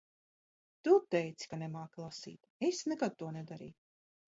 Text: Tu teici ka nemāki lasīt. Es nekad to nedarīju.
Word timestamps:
Tu 0.87 0.95
teici 1.15 1.51
ka 1.51 1.59
nemāki 1.65 2.03
lasīt. 2.05 2.51
Es 2.71 2.83
nekad 2.95 3.21
to 3.23 3.33
nedarīju. 3.39 3.79